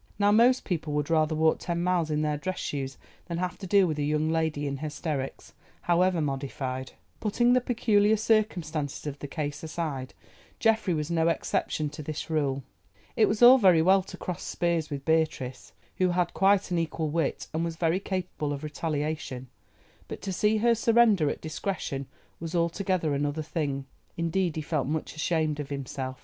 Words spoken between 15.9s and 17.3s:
who had quite an equal